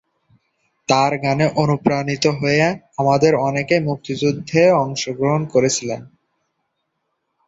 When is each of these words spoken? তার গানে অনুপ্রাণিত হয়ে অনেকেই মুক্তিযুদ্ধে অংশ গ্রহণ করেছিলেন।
তার 0.89 1.11
গানে 1.17 1.45
অনুপ্রাণিত 1.55 2.25
হয়ে 2.39 2.65
অনেকেই 3.41 3.81
মুক্তিযুদ্ধে 3.81 4.61
অংশ 4.83 5.03
গ্রহণ 5.09 5.41
করেছিলেন। 5.45 6.01